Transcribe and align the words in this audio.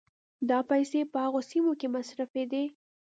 دا 0.49 0.59
پيسې 0.69 0.99
به 1.03 1.09
په 1.11 1.19
هغو 1.25 1.39
سيمو 1.49 1.71
کې 1.79 1.87
مصرفېدې 1.95 2.65